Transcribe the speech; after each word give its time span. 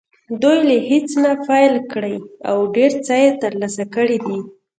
دوی 0.41 0.59
له 0.69 0.75
هېڅ 0.89 1.07
نه 1.23 1.31
پیل 1.47 1.75
کړی 1.91 2.15
او 2.49 2.57
ډېر 2.75 2.91
څه 3.05 3.13
یې 3.23 3.29
ترلاسه 3.43 3.83
کړي 3.95 4.17
دي 4.25 4.39